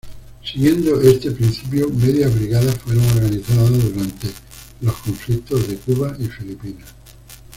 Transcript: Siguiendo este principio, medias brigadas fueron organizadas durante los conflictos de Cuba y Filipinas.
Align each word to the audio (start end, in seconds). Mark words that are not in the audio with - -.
Siguiendo 0.43 0.99
este 0.99 1.29
principio, 1.29 1.87
medias 1.91 2.33
brigadas 2.33 2.73
fueron 2.79 3.05
organizadas 3.11 3.69
durante 3.83 4.29
los 4.81 4.95
conflictos 4.95 5.67
de 5.67 5.75
Cuba 5.77 6.15
y 6.17 6.25
Filipinas. 6.25 6.87